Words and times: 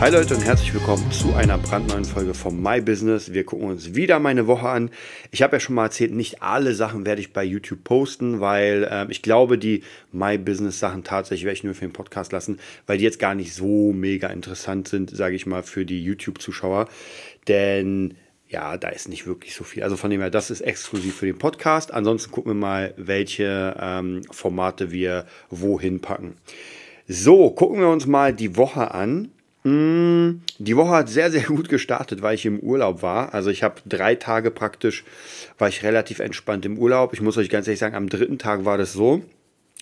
Hi 0.00 0.12
Leute 0.12 0.36
und 0.36 0.44
herzlich 0.44 0.72
willkommen 0.72 1.10
zu 1.10 1.34
einer 1.34 1.58
brandneuen 1.58 2.04
Folge 2.04 2.32
von 2.32 2.62
My 2.62 2.80
Business. 2.80 3.32
Wir 3.32 3.42
gucken 3.42 3.66
uns 3.66 3.96
wieder 3.96 4.20
meine 4.20 4.46
Woche 4.46 4.68
an. 4.68 4.90
Ich 5.32 5.42
habe 5.42 5.56
ja 5.56 5.60
schon 5.60 5.74
mal 5.74 5.86
erzählt, 5.86 6.12
nicht 6.12 6.40
alle 6.40 6.72
Sachen 6.72 7.04
werde 7.04 7.20
ich 7.20 7.32
bei 7.32 7.42
YouTube 7.42 7.82
posten, 7.82 8.38
weil 8.38 8.86
äh, 8.88 9.06
ich 9.10 9.22
glaube, 9.22 9.58
die 9.58 9.82
My 10.12 10.38
Business 10.38 10.78
Sachen 10.78 11.02
tatsächlich 11.02 11.46
werde 11.46 11.56
ich 11.56 11.64
nur 11.64 11.74
für 11.74 11.84
den 11.84 11.92
Podcast 11.92 12.30
lassen, 12.30 12.60
weil 12.86 12.98
die 12.98 13.04
jetzt 13.04 13.18
gar 13.18 13.34
nicht 13.34 13.52
so 13.52 13.92
mega 13.92 14.28
interessant 14.28 14.86
sind, 14.86 15.10
sage 15.10 15.34
ich 15.34 15.46
mal, 15.46 15.64
für 15.64 15.84
die 15.84 16.00
YouTube-Zuschauer. 16.04 16.88
Denn 17.48 18.14
ja, 18.48 18.76
da 18.76 18.90
ist 18.90 19.08
nicht 19.08 19.26
wirklich 19.26 19.56
so 19.56 19.64
viel. 19.64 19.82
Also 19.82 19.96
von 19.96 20.10
dem 20.10 20.20
her, 20.20 20.30
das 20.30 20.52
ist 20.52 20.60
exklusiv 20.60 21.16
für 21.16 21.26
den 21.26 21.38
Podcast. 21.38 21.92
Ansonsten 21.92 22.30
gucken 22.30 22.52
wir 22.52 22.56
mal, 22.56 22.94
welche 22.96 23.76
ähm, 23.80 24.22
Formate 24.30 24.92
wir 24.92 25.26
wohin 25.50 26.00
packen. 26.00 26.36
So, 27.08 27.50
gucken 27.50 27.80
wir 27.80 27.88
uns 27.88 28.06
mal 28.06 28.32
die 28.32 28.56
Woche 28.56 28.94
an. 28.94 29.32
Mm, 29.68 30.40
die 30.58 30.76
Woche 30.76 30.90
hat 30.90 31.08
sehr, 31.10 31.30
sehr 31.30 31.42
gut 31.42 31.68
gestartet, 31.68 32.22
weil 32.22 32.34
ich 32.34 32.46
im 32.46 32.60
Urlaub 32.60 33.02
war. 33.02 33.34
Also 33.34 33.50
ich 33.50 33.62
habe 33.62 33.82
drei 33.86 34.14
Tage 34.14 34.50
praktisch, 34.50 35.04
war 35.58 35.68
ich 35.68 35.82
relativ 35.82 36.20
entspannt 36.20 36.64
im 36.64 36.78
Urlaub. 36.78 37.12
Ich 37.12 37.20
muss 37.20 37.36
euch 37.36 37.50
ganz 37.50 37.66
ehrlich 37.66 37.80
sagen, 37.80 37.94
am 37.94 38.08
dritten 38.08 38.38
Tag 38.38 38.64
war 38.64 38.78
das 38.78 38.92
so. 38.92 39.22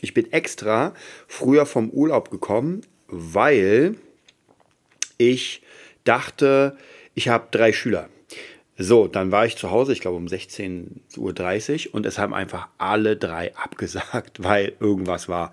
Ich 0.00 0.12
bin 0.12 0.32
extra 0.32 0.92
früher 1.28 1.66
vom 1.66 1.90
Urlaub 1.90 2.30
gekommen, 2.30 2.82
weil 3.06 3.94
ich 5.18 5.62
dachte, 6.04 6.76
ich 7.14 7.28
habe 7.28 7.46
drei 7.50 7.72
Schüler. 7.72 8.08
So, 8.78 9.06
dann 9.06 9.32
war 9.32 9.46
ich 9.46 9.56
zu 9.56 9.70
Hause, 9.70 9.92
ich 9.92 10.00
glaube 10.00 10.16
um 10.16 10.26
16.30 10.26 11.88
Uhr 11.88 11.94
und 11.94 12.04
es 12.04 12.18
haben 12.18 12.34
einfach 12.34 12.68
alle 12.76 13.16
drei 13.16 13.56
abgesagt, 13.62 14.42
weil 14.42 14.72
irgendwas 14.80 15.28
war. 15.28 15.52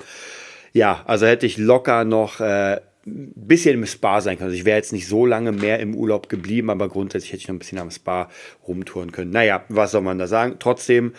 Ja, 0.73 1.03
also 1.06 1.28
hätte 1.28 1.45
ich 1.45 1.58
locker 1.58 2.03
noch 2.03 2.40
äh, 2.40 2.81
ein 3.06 3.34
bisschen 3.36 3.76
im 3.76 3.86
Spa 3.86 4.22
sein 4.22 4.38
können. 4.38 4.50
Also 4.50 4.58
ich 4.58 4.66
wäre 4.66 4.78
jetzt 4.78 4.94
nicht 4.94 5.08
so 5.08 5.26
lange 5.26 5.52
mehr 5.52 5.80
im 5.80 5.96
Urlaub 5.96 6.30
geblieben, 6.30 6.70
aber 6.70 6.90
grundsätzlich 6.90 7.34
hätte 7.34 7.42
ich 7.42 7.48
noch 7.48 7.56
ein 7.56 7.59
bisschen 7.59 7.80
am 7.80 7.92
Spa 7.92 8.30
rumtouren 8.68 9.12
können. 9.12 9.32
Naja, 9.32 9.66
was 9.70 9.92
soll 9.92 10.02
man 10.02 10.20
da 10.20 10.28
sagen? 10.28 10.56
Trotzdem 10.59 11.14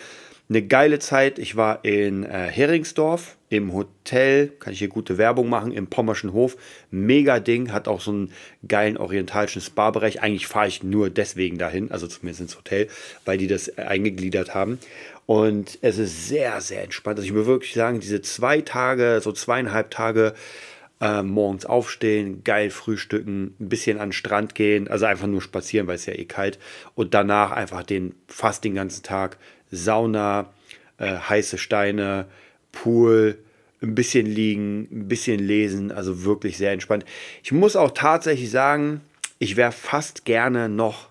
eine 0.49 0.61
geile 0.61 0.99
Zeit. 0.99 1.39
Ich 1.39 1.55
war 1.55 1.83
in 1.83 2.23
äh, 2.23 2.47
Heringsdorf 2.51 3.37
im 3.49 3.73
Hotel, 3.73 4.49
kann 4.59 4.73
ich 4.73 4.79
hier 4.79 4.89
gute 4.89 5.17
Werbung 5.17 5.49
machen, 5.49 5.71
im 5.71 5.87
Pommerschen 5.87 6.33
Hof. 6.33 6.57
Mega 6.91 7.39
Ding, 7.39 7.71
hat 7.71 7.87
auch 7.87 8.01
so 8.01 8.11
einen 8.11 8.31
geilen 8.67 8.97
orientalischen 8.97 9.61
Spa-Bereich. 9.61 10.21
Eigentlich 10.21 10.47
fahre 10.47 10.67
ich 10.67 10.83
nur 10.83 11.09
deswegen 11.09 11.57
dahin, 11.57 11.91
also 11.91 12.07
zumindest 12.07 12.41
ins 12.41 12.57
Hotel, 12.57 12.87
weil 13.23 13.37
die 13.37 13.47
das 13.47 13.77
eingegliedert 13.77 14.53
haben. 14.53 14.79
Und 15.25 15.79
es 15.81 15.97
ist 15.97 16.27
sehr, 16.27 16.61
sehr 16.61 16.83
entspannt. 16.83 17.17
Also 17.17 17.27
ich 17.27 17.33
würde 17.33 17.47
wirklich 17.47 17.73
sagen, 17.73 17.99
diese 17.99 18.21
zwei 18.21 18.61
Tage, 18.61 19.21
so 19.23 19.31
zweieinhalb 19.31 19.89
Tage, 19.89 20.35
äh, 21.01 21.23
morgens 21.23 21.65
aufstehen, 21.65 22.43
geil 22.43 22.69
frühstücken, 22.69 23.55
ein 23.59 23.69
bisschen 23.69 23.99
an 23.99 24.09
den 24.09 24.13
Strand 24.13 24.55
gehen, 24.55 24.87
also 24.87 25.05
einfach 25.05 25.27
nur 25.27 25.41
spazieren, 25.41 25.87
weil 25.87 25.95
es 25.95 26.05
ja 26.05 26.13
eh 26.13 26.25
kalt. 26.25 26.59
Und 26.95 27.13
danach 27.13 27.51
einfach 27.51 27.83
den 27.83 28.15
fast 28.27 28.63
den 28.63 28.75
ganzen 28.75 29.03
Tag 29.03 29.37
Sauna, 29.71 30.53
äh, 30.97 31.17
heiße 31.17 31.57
Steine, 31.57 32.27
Pool, 32.71 33.37
ein 33.81 33.95
bisschen 33.95 34.25
liegen, 34.25 34.87
ein 34.91 35.07
bisschen 35.07 35.39
lesen, 35.39 35.91
also 35.91 36.23
wirklich 36.23 36.57
sehr 36.57 36.71
entspannt. 36.71 37.05
Ich 37.43 37.51
muss 37.51 37.75
auch 37.75 37.91
tatsächlich 37.91 38.49
sagen, 38.49 39.01
ich 39.39 39.55
wäre 39.57 39.71
fast 39.71 40.25
gerne 40.25 40.69
noch, 40.69 41.09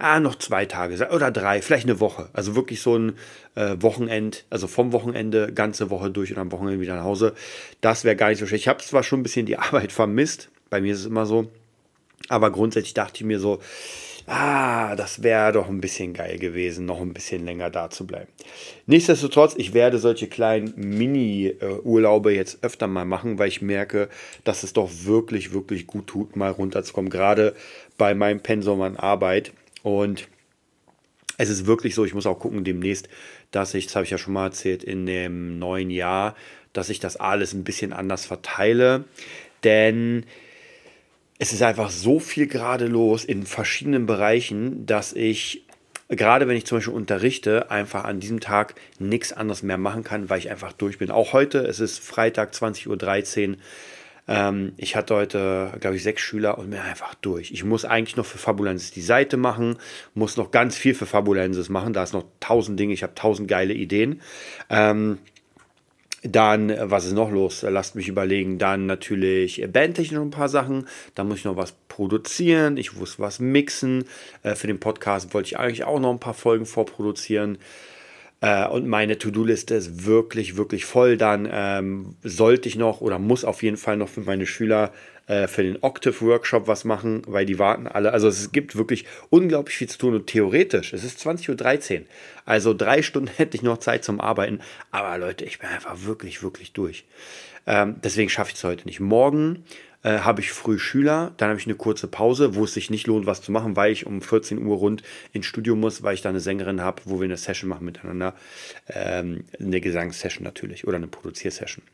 ah, 0.00 0.20
noch 0.20 0.34
zwei 0.34 0.66
Tage 0.66 1.08
oder 1.10 1.30
drei, 1.30 1.62
vielleicht 1.62 1.86
eine 1.86 2.00
Woche. 2.00 2.28
Also 2.32 2.56
wirklich 2.56 2.80
so 2.80 2.96
ein 2.96 3.12
äh, 3.54 3.76
Wochenend, 3.78 4.44
also 4.50 4.66
vom 4.66 4.92
Wochenende, 4.92 5.52
ganze 5.52 5.90
Woche 5.90 6.10
durch 6.10 6.32
und 6.32 6.38
am 6.38 6.52
Wochenende 6.52 6.80
wieder 6.80 6.96
nach 6.96 7.04
Hause. 7.04 7.34
Das 7.80 8.04
wäre 8.04 8.16
gar 8.16 8.30
nicht 8.30 8.38
so 8.38 8.46
schlecht. 8.46 8.64
Ich 8.64 8.68
habe 8.68 8.82
zwar 8.82 9.02
schon 9.02 9.20
ein 9.20 9.22
bisschen 9.22 9.46
die 9.46 9.58
Arbeit 9.58 9.92
vermisst, 9.92 10.50
bei 10.70 10.80
mir 10.80 10.92
ist 10.92 11.00
es 11.00 11.06
immer 11.06 11.26
so, 11.26 11.50
aber 12.28 12.50
grundsätzlich 12.50 12.94
dachte 12.94 13.16
ich 13.16 13.24
mir 13.24 13.40
so, 13.40 13.60
ah, 14.26 14.94
das 14.94 15.22
wäre 15.22 15.52
doch 15.52 15.68
ein 15.68 15.80
bisschen 15.80 16.14
geil 16.14 16.38
gewesen, 16.38 16.86
noch 16.86 17.00
ein 17.00 17.12
bisschen 17.12 17.44
länger 17.44 17.70
da 17.70 17.90
zu 17.90 18.06
bleiben. 18.06 18.28
Nichtsdestotrotz, 18.86 19.54
ich 19.56 19.74
werde 19.74 19.98
solche 19.98 20.28
kleinen 20.28 20.72
Mini-Urlaube 20.76 22.32
jetzt 22.32 22.62
öfter 22.62 22.86
mal 22.86 23.04
machen, 23.04 23.38
weil 23.38 23.48
ich 23.48 23.60
merke, 23.60 24.08
dass 24.44 24.62
es 24.62 24.72
doch 24.72 24.88
wirklich, 25.04 25.52
wirklich 25.52 25.86
gut 25.86 26.06
tut, 26.06 26.36
mal 26.36 26.52
runterzukommen, 26.52 27.10
gerade 27.10 27.54
bei 27.98 28.14
meinem 28.14 28.40
Pensum 28.40 28.80
an 28.82 28.96
Arbeit. 28.96 29.52
Und 29.82 30.28
es 31.38 31.48
ist 31.48 31.66
wirklich 31.66 31.94
so, 31.94 32.04
ich 32.04 32.14
muss 32.14 32.26
auch 32.26 32.38
gucken 32.38 32.64
demnächst, 32.64 33.08
dass 33.50 33.74
ich, 33.74 33.86
das 33.86 33.96
habe 33.96 34.04
ich 34.04 34.10
ja 34.10 34.18
schon 34.18 34.34
mal 34.34 34.46
erzählt, 34.46 34.84
in 34.84 35.06
dem 35.06 35.58
neuen 35.58 35.90
Jahr, 35.90 36.36
dass 36.72 36.90
ich 36.90 37.00
das 37.00 37.16
alles 37.16 37.54
ein 37.54 37.64
bisschen 37.64 37.92
anders 37.92 38.26
verteile. 38.26 39.04
Denn 39.64 40.24
es 41.38 41.54
ist 41.54 41.62
einfach 41.62 41.90
so 41.90 42.20
viel 42.20 42.46
gerade 42.46 42.86
los 42.86 43.24
in 43.24 43.46
verschiedenen 43.46 44.04
Bereichen, 44.04 44.84
dass 44.84 45.14
ich, 45.14 45.64
gerade 46.08 46.46
wenn 46.46 46.56
ich 46.56 46.66
zum 46.66 46.78
Beispiel 46.78 46.92
unterrichte, 46.92 47.70
einfach 47.70 48.04
an 48.04 48.20
diesem 48.20 48.40
Tag 48.40 48.74
nichts 48.98 49.32
anderes 49.32 49.62
mehr 49.62 49.78
machen 49.78 50.04
kann, 50.04 50.28
weil 50.28 50.38
ich 50.38 50.50
einfach 50.50 50.74
durch 50.74 50.98
bin. 50.98 51.10
Auch 51.10 51.32
heute, 51.32 51.60
es 51.60 51.80
ist 51.80 52.00
Freitag 52.00 52.52
20.13 52.52 53.48
Uhr. 53.48 53.56
Ähm, 54.30 54.72
ich 54.76 54.94
hatte 54.94 55.16
heute, 55.16 55.72
glaube 55.80 55.96
ich, 55.96 56.04
sechs 56.04 56.22
Schüler 56.22 56.56
und 56.56 56.70
bin 56.70 56.78
einfach 56.78 57.16
durch. 57.16 57.50
Ich 57.50 57.64
muss 57.64 57.84
eigentlich 57.84 58.16
noch 58.16 58.24
für 58.24 58.38
Fabulensis 58.38 58.92
die 58.92 59.02
Seite 59.02 59.36
machen, 59.36 59.76
muss 60.14 60.36
noch 60.36 60.52
ganz 60.52 60.76
viel 60.76 60.94
für 60.94 61.06
Fabulensis 61.06 61.68
machen. 61.68 61.92
Da 61.92 62.04
ist 62.04 62.14
noch 62.14 62.24
tausend 62.38 62.78
Dinge, 62.78 62.94
ich 62.94 63.02
habe 63.02 63.14
tausend 63.16 63.48
geile 63.48 63.74
Ideen. 63.74 64.20
Ähm, 64.70 65.18
dann, 66.22 66.70
äh, 66.70 66.90
was 66.90 67.06
ist 67.06 67.14
noch 67.14 67.30
los? 67.30 67.62
Lasst 67.62 67.96
mich 67.96 68.06
überlegen. 68.06 68.58
Dann 68.58 68.86
natürlich 68.86 69.66
bandtechnisch 69.72 70.12
noch 70.12 70.22
ein 70.22 70.30
paar 70.30 70.48
Sachen. 70.48 70.86
Da 71.16 71.24
muss 71.24 71.38
ich 71.38 71.44
noch 71.44 71.56
was 71.56 71.74
produzieren. 71.88 72.76
Ich 72.76 72.94
muss 72.94 73.18
was 73.18 73.40
mixen. 73.40 74.04
Äh, 74.44 74.54
für 74.54 74.68
den 74.68 74.78
Podcast 74.78 75.34
wollte 75.34 75.48
ich 75.48 75.58
eigentlich 75.58 75.84
auch 75.84 75.98
noch 75.98 76.10
ein 76.10 76.20
paar 76.20 76.34
Folgen 76.34 76.66
vorproduzieren. 76.66 77.58
Äh, 78.40 78.66
und 78.66 78.88
meine 78.88 79.18
To-Do-Liste 79.18 79.74
ist 79.74 80.06
wirklich, 80.06 80.56
wirklich 80.56 80.84
voll. 80.84 81.16
Dann 81.16 81.48
ähm, 81.50 82.16
sollte 82.22 82.68
ich 82.68 82.76
noch 82.76 83.00
oder 83.00 83.18
muss 83.18 83.44
auf 83.44 83.62
jeden 83.62 83.76
Fall 83.76 83.96
noch 83.96 84.08
für 84.08 84.20
meine 84.20 84.46
Schüler 84.46 84.92
äh, 85.26 85.46
für 85.46 85.62
den 85.62 85.78
Octave-Workshop 85.80 86.66
was 86.66 86.84
machen, 86.84 87.22
weil 87.26 87.46
die 87.46 87.58
warten 87.58 87.86
alle. 87.86 88.12
Also 88.12 88.28
es 88.28 88.50
gibt 88.50 88.76
wirklich 88.76 89.04
unglaublich 89.28 89.76
viel 89.76 89.88
zu 89.88 89.98
tun 89.98 90.14
und 90.14 90.26
theoretisch, 90.26 90.92
es 90.92 91.04
ist 91.04 91.20
20.13 91.20 92.00
Uhr. 92.00 92.06
Also 92.44 92.74
drei 92.74 93.02
Stunden 93.02 93.30
hätte 93.36 93.56
ich 93.56 93.62
noch 93.62 93.78
Zeit 93.78 94.04
zum 94.04 94.20
Arbeiten. 94.20 94.60
Aber 94.90 95.16
Leute, 95.18 95.44
ich 95.44 95.58
bin 95.58 95.68
einfach 95.68 96.04
wirklich, 96.04 96.42
wirklich 96.42 96.72
durch. 96.72 97.04
Ähm, 97.66 97.96
deswegen 98.02 98.30
schaffe 98.30 98.50
ich 98.50 98.56
es 98.56 98.64
heute 98.64 98.86
nicht. 98.86 99.00
Morgen 99.00 99.64
äh, 100.02 100.20
habe 100.20 100.40
ich 100.40 100.52
früh 100.52 100.78
Schüler, 100.78 101.32
dann 101.36 101.50
habe 101.50 101.60
ich 101.60 101.66
eine 101.66 101.74
kurze 101.74 102.06
Pause, 102.06 102.54
wo 102.54 102.64
es 102.64 102.74
sich 102.74 102.90
nicht 102.90 103.06
lohnt, 103.06 103.26
was 103.26 103.42
zu 103.42 103.52
machen, 103.52 103.76
weil 103.76 103.92
ich 103.92 104.06
um 104.06 104.22
14 104.22 104.64
Uhr 104.64 104.76
rund 104.76 105.02
ins 105.32 105.46
Studio 105.46 105.76
muss, 105.76 106.02
weil 106.02 106.14
ich 106.14 106.22
da 106.22 106.30
eine 106.30 106.40
Sängerin 106.40 106.80
habe, 106.80 107.02
wo 107.04 107.20
wir 107.20 107.26
eine 107.26 107.36
Session 107.36 107.68
machen 107.68 107.84
miteinander. 107.84 108.34
Ähm, 108.88 109.44
eine 109.58 109.80
Gesangssession 109.80 110.44
natürlich 110.44 110.86
oder 110.86 110.96
eine 110.96 111.08
Produziersession. 111.08 111.84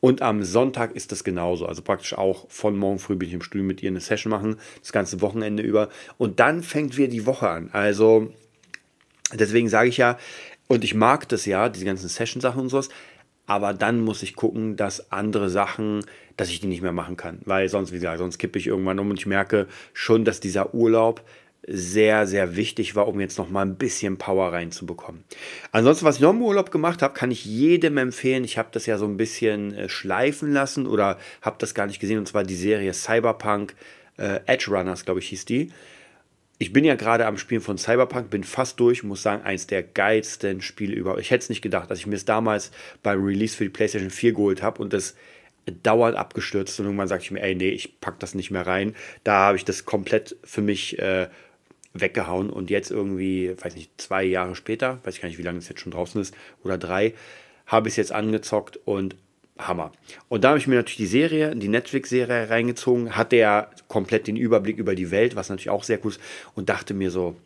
Und 0.00 0.22
am 0.22 0.42
Sonntag 0.42 0.94
ist 0.94 1.12
das 1.12 1.24
genauso. 1.24 1.66
Also 1.66 1.82
praktisch 1.82 2.14
auch 2.14 2.46
von 2.50 2.76
morgen 2.76 2.98
früh 2.98 3.16
bin 3.16 3.28
ich 3.28 3.34
im 3.34 3.42
Studio 3.42 3.66
mit 3.66 3.82
ihr 3.82 3.90
eine 3.90 4.00
Session 4.00 4.30
machen, 4.30 4.56
das 4.80 4.92
ganze 4.92 5.20
Wochenende 5.20 5.62
über. 5.62 5.88
Und 6.18 6.40
dann 6.40 6.62
fängt 6.62 6.96
wieder 6.96 7.08
die 7.08 7.26
Woche 7.26 7.48
an. 7.48 7.70
Also 7.72 8.32
deswegen 9.32 9.68
sage 9.68 9.88
ich 9.88 9.96
ja, 9.96 10.18
und 10.68 10.84
ich 10.84 10.94
mag 10.94 11.28
das 11.28 11.46
ja, 11.46 11.68
diese 11.68 11.84
ganzen 11.84 12.08
Session-Sachen 12.08 12.60
und 12.60 12.68
sowas, 12.68 12.88
aber 13.46 13.74
dann 13.74 14.00
muss 14.00 14.22
ich 14.22 14.36
gucken, 14.36 14.76
dass 14.76 15.12
andere 15.12 15.48
Sachen, 15.48 16.04
dass 16.36 16.50
ich 16.50 16.60
die 16.60 16.66
nicht 16.66 16.82
mehr 16.82 16.92
machen 16.92 17.16
kann. 17.16 17.40
Weil 17.44 17.68
sonst, 17.68 17.92
wie 17.92 17.96
gesagt, 17.96 18.18
sonst 18.18 18.38
kippe 18.38 18.58
ich 18.58 18.66
irgendwann 18.66 18.98
um 18.98 19.10
und 19.10 19.18
ich 19.18 19.26
merke 19.26 19.66
schon, 19.92 20.24
dass 20.24 20.40
dieser 20.40 20.74
Urlaub 20.74 21.22
sehr, 21.68 22.26
sehr 22.26 22.54
wichtig 22.54 22.94
war, 22.94 23.08
um 23.08 23.20
jetzt 23.20 23.38
noch 23.38 23.50
mal 23.50 23.62
ein 23.62 23.76
bisschen 23.76 24.18
Power 24.18 24.52
reinzubekommen. 24.52 25.24
Ansonsten, 25.72 26.04
was 26.04 26.16
ich 26.16 26.22
noch 26.22 26.30
im 26.30 26.42
Urlaub 26.42 26.70
gemacht 26.70 27.02
habe, 27.02 27.14
kann 27.14 27.30
ich 27.30 27.44
jedem 27.44 27.98
empfehlen. 27.98 28.44
Ich 28.44 28.56
habe 28.56 28.68
das 28.70 28.86
ja 28.86 28.98
so 28.98 29.06
ein 29.06 29.16
bisschen 29.16 29.74
äh, 29.74 29.88
schleifen 29.88 30.52
lassen 30.52 30.86
oder 30.86 31.18
habe 31.42 31.56
das 31.58 31.74
gar 31.74 31.86
nicht 31.86 31.98
gesehen, 31.98 32.18
und 32.18 32.28
zwar 32.28 32.44
die 32.44 32.54
Serie 32.54 32.92
Cyberpunk 32.92 33.74
äh, 34.16 34.40
Edge 34.46 34.70
Runners, 34.70 35.04
glaube 35.04 35.20
ich, 35.20 35.28
hieß 35.28 35.44
die. 35.44 35.72
Ich 36.58 36.72
bin 36.72 36.84
ja 36.84 36.94
gerade 36.94 37.26
am 37.26 37.36
Spielen 37.36 37.60
von 37.60 37.76
Cyberpunk, 37.76 38.30
bin 38.30 38.42
fast 38.42 38.80
durch, 38.80 39.02
muss 39.02 39.22
sagen, 39.22 39.42
eins 39.42 39.66
der 39.66 39.82
geilsten 39.82 40.62
Spiele 40.62 40.94
überhaupt. 40.94 41.20
Ich 41.20 41.30
hätte 41.30 41.42
es 41.42 41.48
nicht 41.50 41.60
gedacht, 41.60 41.90
dass 41.90 41.98
ich 41.98 42.06
mir 42.06 42.16
es 42.16 42.24
damals 42.24 42.70
beim 43.02 43.22
Release 43.22 43.54
für 43.54 43.64
die 43.64 43.70
PlayStation 43.70 44.10
4 44.10 44.32
geholt 44.32 44.62
habe 44.62 44.80
und 44.80 44.92
das 44.92 45.16
dauernd 45.82 46.16
abgestürzt 46.16 46.78
und 46.78 46.86
irgendwann 46.86 47.08
sagte 47.08 47.24
ich 47.24 47.30
mir, 47.30 47.42
ey, 47.42 47.54
nee, 47.54 47.70
ich 47.70 48.00
packe 48.00 48.18
das 48.20 48.34
nicht 48.34 48.50
mehr 48.50 48.66
rein. 48.66 48.94
Da 49.24 49.46
habe 49.46 49.56
ich 49.56 49.64
das 49.64 49.84
komplett 49.84 50.36
für 50.44 50.62
mich 50.62 50.98
äh, 50.98 51.28
weggehauen 51.92 52.50
und 52.50 52.70
jetzt 52.70 52.90
irgendwie, 52.90 53.54
weiß 53.60 53.74
nicht, 53.74 53.90
zwei 54.00 54.24
Jahre 54.24 54.54
später, 54.54 55.00
weiß 55.04 55.16
ich 55.16 55.20
gar 55.20 55.28
nicht, 55.28 55.38
wie 55.38 55.42
lange 55.42 55.58
es 55.58 55.68
jetzt 55.68 55.80
schon 55.80 55.92
draußen 55.92 56.20
ist, 56.20 56.34
oder 56.62 56.78
drei, 56.78 57.14
habe 57.66 57.88
ich 57.88 57.92
es 57.92 57.96
jetzt 57.96 58.12
angezockt 58.12 58.78
und 58.84 59.16
Hammer. 59.58 59.92
Und 60.28 60.44
da 60.44 60.48
habe 60.48 60.58
ich 60.58 60.66
mir 60.66 60.76
natürlich 60.76 60.96
die 60.96 61.06
Serie, 61.06 61.54
die 61.56 61.68
Netflix-Serie 61.68 62.50
reingezogen, 62.50 63.16
hatte 63.16 63.36
ja 63.36 63.70
komplett 63.88 64.26
den 64.26 64.36
Überblick 64.36 64.78
über 64.78 64.94
die 64.94 65.10
Welt, 65.10 65.36
was 65.36 65.48
natürlich 65.48 65.70
auch 65.70 65.84
sehr 65.84 65.98
cool 66.04 66.10
ist, 66.10 66.20
und 66.54 66.68
dachte 66.68 66.94
mir 66.94 67.10
so, 67.10 67.36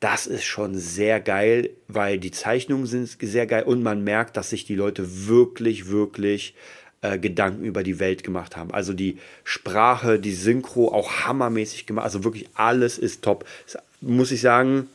das 0.00 0.26
ist 0.26 0.44
schon 0.44 0.74
sehr 0.76 1.20
geil, 1.20 1.70
weil 1.86 2.18
die 2.18 2.30
Zeichnungen 2.30 2.86
sind 2.86 3.06
sehr 3.20 3.46
geil 3.46 3.64
und 3.64 3.82
man 3.82 4.02
merkt, 4.02 4.36
dass 4.36 4.50
sich 4.50 4.64
die 4.64 4.74
Leute 4.74 5.28
wirklich, 5.28 5.88
wirklich 5.90 6.54
äh, 7.02 7.18
Gedanken 7.18 7.64
über 7.64 7.82
die 7.82 7.98
Welt 7.98 8.24
gemacht 8.24 8.56
haben. 8.56 8.70
Also 8.72 8.94
die 8.94 9.18
Sprache, 9.44 10.18
die 10.18 10.32
Synchro 10.32 10.88
auch 10.88 11.26
hammermäßig 11.26 11.86
gemacht. 11.86 12.04
Also 12.04 12.24
wirklich 12.24 12.48
alles 12.54 12.98
ist 12.98 13.22
top. 13.22 13.44
Das 13.66 13.82
muss 14.00 14.32
ich 14.32 14.40
sagen, 14.40 14.86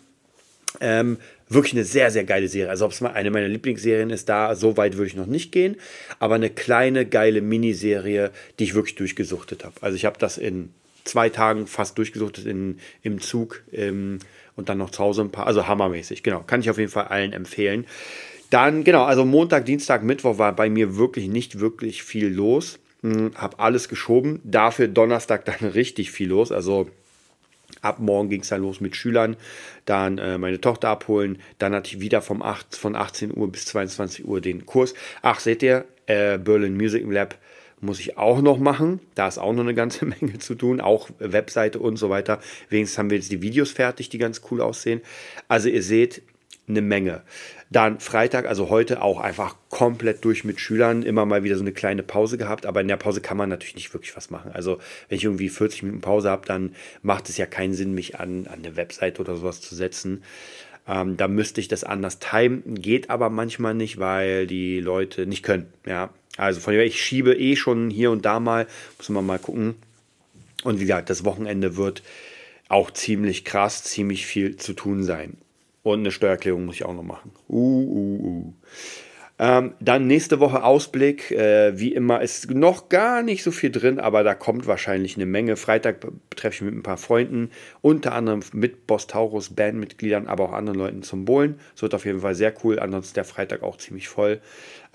ähm, 0.81 1.17
wirklich 1.49 1.73
eine 1.73 1.83
sehr, 1.83 2.11
sehr 2.11 2.23
geile 2.23 2.47
Serie. 2.47 2.69
Also 2.69 2.85
ob 2.85 2.91
es 2.91 3.01
mal 3.01 3.11
eine 3.11 3.31
meiner 3.31 3.47
Lieblingsserien 3.47 4.09
ist, 4.09 4.29
da 4.29 4.55
so 4.55 4.77
weit 4.77 4.97
würde 4.97 5.07
ich 5.07 5.15
noch 5.15 5.27
nicht 5.27 5.51
gehen. 5.51 5.75
Aber 6.19 6.35
eine 6.35 6.49
kleine, 6.49 7.05
geile 7.05 7.41
Miniserie, 7.41 8.31
die 8.59 8.63
ich 8.65 8.75
wirklich 8.75 8.95
durchgesuchtet 8.95 9.63
habe. 9.63 9.75
Also 9.81 9.95
ich 9.95 10.05
habe 10.05 10.17
das 10.19 10.37
in 10.37 10.69
zwei 11.03 11.29
Tagen 11.29 11.67
fast 11.67 11.97
durchgesuchtet 11.97 12.45
in, 12.45 12.79
im 13.03 13.21
Zug 13.21 13.63
ähm, 13.71 14.19
und 14.55 14.69
dann 14.69 14.77
noch 14.77 14.89
zu 14.89 14.99
Hause 14.99 15.21
ein 15.21 15.31
paar. 15.31 15.47
Also 15.47 15.67
hammermäßig, 15.67 16.23
genau. 16.23 16.41
Kann 16.41 16.59
ich 16.59 16.69
auf 16.69 16.77
jeden 16.77 16.91
Fall 16.91 17.05
allen 17.05 17.33
empfehlen. 17.33 17.85
Dann, 18.49 18.83
genau, 18.83 19.03
also 19.03 19.25
Montag, 19.25 19.65
Dienstag, 19.65 20.03
Mittwoch 20.03 20.37
war 20.37 20.55
bei 20.55 20.69
mir 20.69 20.97
wirklich 20.97 21.27
nicht 21.27 21.59
wirklich 21.59 22.03
viel 22.03 22.27
los. 22.27 22.79
Hm, 23.01 23.31
hab 23.35 23.59
alles 23.61 23.89
geschoben. 23.89 24.39
Dafür 24.43 24.87
Donnerstag 24.87 25.45
dann 25.45 25.69
richtig 25.73 26.11
viel 26.11 26.29
los. 26.29 26.51
Also 26.51 26.89
ab 27.85 27.99
morgen 27.99 28.29
ging 28.29 28.41
es 28.41 28.49
dann 28.49 28.61
los 28.61 28.81
mit 28.81 28.95
Schülern, 28.95 29.37
dann 29.85 30.17
äh, 30.17 30.37
meine 30.37 30.59
Tochter 30.59 30.89
abholen, 30.89 31.39
dann 31.59 31.73
hatte 31.73 31.95
ich 31.95 32.01
wieder 32.01 32.21
vom 32.21 32.41
8, 32.41 32.75
von 32.75 32.95
18 32.95 33.35
Uhr 33.35 33.51
bis 33.51 33.65
22 33.65 34.25
Uhr 34.25 34.41
den 34.41 34.65
Kurs. 34.65 34.93
Ach, 35.21 35.39
seht 35.39 35.63
ihr, 35.63 35.85
äh, 36.07 36.37
Berlin 36.37 36.75
Music 36.75 37.03
Lab 37.07 37.37
muss 37.81 37.99
ich 37.99 38.17
auch 38.17 38.41
noch 38.41 38.57
machen. 38.57 38.99
Da 39.15 39.27
ist 39.27 39.37
auch 39.37 39.53
noch 39.53 39.63
eine 39.63 39.75
ganze 39.75 40.05
Menge 40.21 40.39
zu 40.39 40.55
tun, 40.55 40.81
auch 40.81 41.09
Webseite 41.19 41.79
und 41.79 41.97
so 41.97 42.09
weiter. 42.09 42.39
Wenigstens 42.69 42.97
haben 42.97 43.09
wir 43.09 43.17
jetzt 43.17 43.31
die 43.31 43.41
Videos 43.41 43.71
fertig, 43.71 44.09
die 44.09 44.17
ganz 44.17 44.41
cool 44.49 44.61
aussehen. 44.61 45.01
Also 45.47 45.69
ihr 45.69 45.83
seht, 45.83 46.23
eine 46.67 46.81
Menge. 46.81 47.21
Dann 47.69 47.99
Freitag, 47.99 48.45
also 48.47 48.69
heute 48.69 49.01
auch 49.01 49.19
einfach 49.19 49.55
komplett 49.69 50.23
durch 50.25 50.43
mit 50.43 50.59
Schülern, 50.59 51.03
immer 51.03 51.25
mal 51.25 51.43
wieder 51.43 51.55
so 51.55 51.61
eine 51.61 51.73
kleine 51.73 52.03
Pause 52.03 52.37
gehabt, 52.37 52.65
aber 52.65 52.81
in 52.81 52.87
der 52.87 52.97
Pause 52.97 53.21
kann 53.21 53.37
man 53.37 53.49
natürlich 53.49 53.75
nicht 53.75 53.93
wirklich 53.93 54.15
was 54.15 54.29
machen. 54.29 54.51
Also 54.51 54.79
wenn 55.09 55.17
ich 55.17 55.23
irgendwie 55.23 55.49
40 55.49 55.83
Minuten 55.83 56.01
Pause 56.01 56.29
habe, 56.29 56.45
dann 56.45 56.75
macht 57.01 57.29
es 57.29 57.37
ja 57.37 57.45
keinen 57.45 57.73
Sinn, 57.73 57.93
mich 57.93 58.19
an, 58.19 58.47
an 58.47 58.59
eine 58.59 58.75
Website 58.75 59.19
oder 59.19 59.35
sowas 59.35 59.61
zu 59.61 59.75
setzen. 59.75 60.23
Ähm, 60.87 61.17
da 61.17 61.27
müsste 61.27 61.61
ich 61.61 61.67
das 61.67 61.83
anders 61.83 62.19
timen, 62.19 62.75
geht 62.75 63.09
aber 63.09 63.29
manchmal 63.29 63.73
nicht, 63.73 63.99
weil 63.99 64.47
die 64.47 64.79
Leute 64.79 65.25
nicht 65.25 65.43
können. 65.43 65.67
Ja, 65.85 66.11
also 66.37 66.59
von 66.59 66.73
dem 66.73 66.81
ich 66.81 67.01
schiebe 67.01 67.33
eh 67.33 67.55
schon 67.55 67.89
hier 67.89 68.11
und 68.11 68.25
da 68.25 68.39
mal, 68.39 68.67
muss 68.97 69.09
man 69.09 69.25
mal 69.25 69.39
gucken. 69.39 69.75
Und 70.63 70.79
wie 70.79 70.83
gesagt, 70.83 71.09
das 71.09 71.23
Wochenende 71.25 71.77
wird 71.77 72.03
auch 72.67 72.91
ziemlich 72.91 73.45
krass, 73.45 73.83
ziemlich 73.83 74.25
viel 74.25 74.57
zu 74.57 74.73
tun 74.73 75.03
sein. 75.03 75.37
Und 75.85 75.99
eine 75.99 76.09
Steuererklärung 76.09 76.65
muss 76.65 76.77
ich 76.77 76.83
auch 76.83 76.95
noch 76.95 77.03
machen. 77.03 77.31
Uh, 77.47 77.53
uh, 77.53 78.27
uh. 78.27 78.53
Ähm, 79.37 79.75
dann 79.79 80.07
nächste 80.07 80.39
Woche 80.39 80.63
Ausblick. 80.63 81.29
Äh, 81.29 81.77
wie 81.77 81.93
immer 81.93 82.21
ist 82.21 82.49
noch 82.49 82.89
gar 82.89 83.21
nicht 83.21 83.43
so 83.43 83.51
viel 83.51 83.69
drin, 83.69 83.99
aber 83.99 84.23
da 84.23 84.33
kommt 84.33 84.65
wahrscheinlich 84.65 85.15
eine 85.15 85.27
Menge. 85.27 85.57
Freitag 85.57 86.07
treffe 86.35 86.55
ich 86.55 86.61
mich 86.63 86.71
mit 86.71 86.79
ein 86.79 86.83
paar 86.83 86.97
Freunden, 86.97 87.51
unter 87.83 88.13
anderem 88.13 88.39
mit 88.53 88.87
Boss 88.87 89.05
Taurus 89.05 89.51
Bandmitgliedern, 89.51 90.25
aber 90.25 90.45
auch 90.45 90.53
anderen 90.53 90.79
Leuten 90.79 91.03
zum 91.03 91.23
Bowlen. 91.23 91.59
Das 91.73 91.83
wird 91.83 91.93
auf 91.93 92.05
jeden 92.05 92.21
Fall 92.21 92.33
sehr 92.33 92.55
cool. 92.63 92.79
Ansonsten 92.79 93.13
der 93.13 93.25
Freitag 93.25 93.61
auch 93.61 93.77
ziemlich 93.77 94.07
voll. 94.07 94.41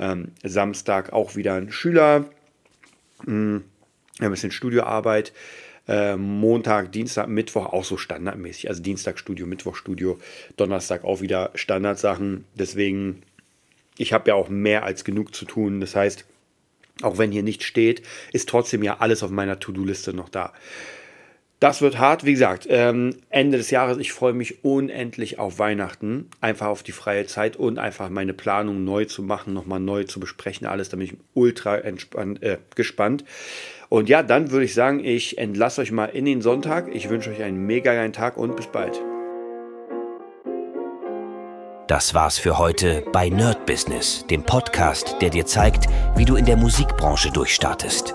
Ähm, 0.00 0.32
Samstag 0.42 1.12
auch 1.12 1.36
wieder 1.36 1.54
ein 1.54 1.70
Schüler. 1.70 2.24
Hm, 3.26 3.62
ein 4.18 4.30
bisschen 4.30 4.50
Studioarbeit. 4.50 5.32
Äh, 5.88 6.16
Montag, 6.16 6.92
Dienstag, 6.92 7.28
Mittwoch 7.28 7.66
auch 7.66 7.84
so 7.84 7.96
standardmäßig. 7.96 8.68
Also 8.68 8.82
Dienstag 8.82 9.18
Studio, 9.18 9.46
Mittwoch 9.46 9.76
Studio, 9.76 10.18
Donnerstag 10.56 11.04
auch 11.04 11.20
wieder 11.20 11.50
Standardsachen. 11.54 12.44
Deswegen, 12.54 13.22
ich 13.98 14.12
habe 14.12 14.30
ja 14.30 14.34
auch 14.34 14.48
mehr 14.48 14.84
als 14.84 15.04
genug 15.04 15.34
zu 15.34 15.44
tun. 15.44 15.80
Das 15.80 15.96
heißt, 15.96 16.24
auch 17.02 17.18
wenn 17.18 17.32
hier 17.32 17.42
nicht 17.42 17.62
steht, 17.62 18.02
ist 18.32 18.48
trotzdem 18.48 18.82
ja 18.82 18.98
alles 19.00 19.22
auf 19.22 19.30
meiner 19.30 19.58
To-Do-Liste 19.58 20.12
noch 20.12 20.28
da. 20.28 20.52
Das 21.60 21.82
wird 21.82 21.98
hart, 21.98 22.24
wie 22.24 22.32
gesagt, 22.32 22.66
ähm, 22.70 23.16
Ende 23.28 23.58
des 23.58 23.70
Jahres. 23.70 23.98
Ich 23.98 24.14
freue 24.14 24.32
mich 24.32 24.64
unendlich 24.64 25.38
auf 25.38 25.58
Weihnachten, 25.58 26.30
einfach 26.40 26.68
auf 26.68 26.82
die 26.82 26.92
freie 26.92 27.26
Zeit 27.26 27.56
und 27.56 27.78
einfach 27.78 28.08
meine 28.08 28.32
Planung 28.32 28.82
neu 28.84 29.04
zu 29.04 29.22
machen, 29.22 29.52
nochmal 29.52 29.78
neu 29.78 30.04
zu 30.04 30.20
besprechen, 30.20 30.66
alles, 30.66 30.88
da 30.88 30.96
bin 30.96 31.04
ich 31.04 31.16
ultra 31.34 31.76
entspannt, 31.76 32.42
äh, 32.42 32.56
gespannt. 32.74 33.26
Und 33.90 34.08
ja, 34.08 34.22
dann 34.22 34.50
würde 34.52 34.64
ich 34.64 34.72
sagen, 34.72 35.04
ich 35.04 35.36
entlasse 35.36 35.82
euch 35.82 35.92
mal 35.92 36.06
in 36.06 36.24
den 36.24 36.40
Sonntag. 36.40 36.88
Ich 36.94 37.10
wünsche 37.10 37.28
euch 37.30 37.42
einen 37.42 37.66
mega 37.66 37.92
geilen 37.92 38.14
Tag 38.14 38.38
und 38.38 38.56
bis 38.56 38.68
bald. 38.68 38.98
Das 41.88 42.14
war's 42.14 42.38
für 42.38 42.56
heute 42.56 43.04
bei 43.12 43.28
Nerd 43.28 43.66
Business, 43.66 44.24
dem 44.30 44.44
Podcast, 44.44 45.16
der 45.20 45.28
dir 45.28 45.44
zeigt, 45.44 45.88
wie 46.16 46.24
du 46.24 46.36
in 46.36 46.46
der 46.46 46.56
Musikbranche 46.56 47.30
durchstartest. 47.32 48.14